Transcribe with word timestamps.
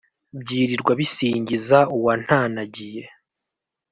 Byirirwa 0.41 0.91
bisingiza 0.99 1.77
uwantanagiye 1.97 3.03